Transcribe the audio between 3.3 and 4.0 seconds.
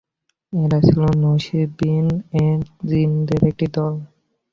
একটি দল।